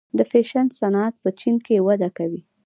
د 0.17 0.19
فیشن 0.31 0.67
صنعت 0.79 1.13
هم 1.15 1.21
په 1.23 1.29
چین 1.39 1.55
کې 1.65 1.83
وده 1.87 2.09
کوي. 2.17 2.41